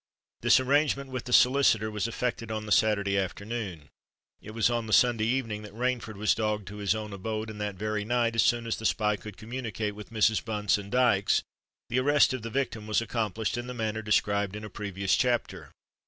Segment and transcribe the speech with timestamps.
[0.41, 3.89] This arrangement with the solicitor was effected on the Saturday afternoon:
[4.41, 7.61] it was on the Sunday evening that Rainford was dogged to his own abode; and
[7.61, 10.43] that very night, as soon as the spy could communicate with Mrs.
[10.43, 11.43] Bunce and Dykes,
[11.87, 15.71] the arrest of the victim was accomplished in the manner described in a previous chapter.